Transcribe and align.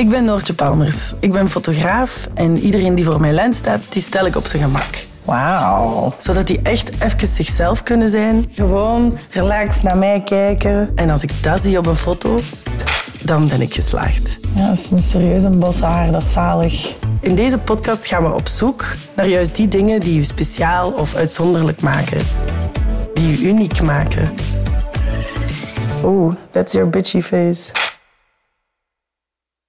Ik 0.00 0.08
ben 0.08 0.24
Noortje 0.24 0.54
Palmers. 0.54 1.12
Ik 1.18 1.32
ben 1.32 1.50
fotograaf 1.50 2.28
en 2.34 2.58
iedereen 2.58 2.94
die 2.94 3.04
voor 3.04 3.20
mijn 3.20 3.34
lens 3.34 3.56
staat, 3.56 3.80
die 3.88 4.02
stel 4.02 4.26
ik 4.26 4.36
op 4.36 4.46
zijn 4.46 4.62
gemak. 4.62 5.06
Wauw. 5.24 6.14
Zodat 6.18 6.46
die 6.46 6.60
echt 6.62 6.90
even 7.02 7.26
zichzelf 7.26 7.82
kunnen 7.82 8.08
zijn. 8.08 8.44
Gewoon 8.52 9.18
relaxed 9.30 9.82
naar 9.82 9.96
mij 9.96 10.22
kijken. 10.24 10.90
En 10.94 11.10
als 11.10 11.22
ik 11.22 11.30
dat 11.42 11.60
zie 11.60 11.78
op 11.78 11.86
een 11.86 11.96
foto, 11.96 12.38
dan 13.22 13.48
ben 13.48 13.60
ik 13.60 13.74
geslaagd. 13.74 14.38
Ja, 14.54 14.68
dat 14.68 14.78
is 14.78 14.90
een 14.90 14.98
serieus 14.98 15.42
een 15.42 15.58
bos 15.58 15.80
haar, 15.80 16.10
dat 16.10 16.22
is 16.22 16.32
zalig. 16.32 16.94
In 17.20 17.34
deze 17.34 17.58
podcast 17.58 18.06
gaan 18.06 18.22
we 18.22 18.34
op 18.34 18.48
zoek 18.48 18.84
naar 19.16 19.28
juist 19.28 19.56
die 19.56 19.68
dingen 19.68 20.00
die 20.00 20.18
u 20.18 20.24
speciaal 20.24 20.90
of 20.90 21.14
uitzonderlijk 21.14 21.80
maken. 21.80 22.20
Die 23.14 23.40
u 23.40 23.48
uniek 23.48 23.82
maken. 23.82 24.32
Oeh, 26.04 26.34
that's 26.50 26.72
your 26.72 26.90
bitchy 26.90 27.22
face. 27.22 27.89